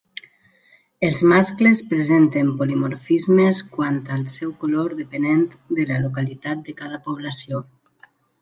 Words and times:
Els 1.07 1.19
mascles 1.31 1.83
presenten 1.91 2.49
polimorfismes 2.61 3.61
quant 3.75 4.01
al 4.17 4.25
seu 4.39 4.57
color 4.65 4.97
depenent 5.03 5.47
de 5.81 5.87
localitat 6.09 6.69
de 6.71 6.79
cada 6.81 7.03
població. 7.11 7.63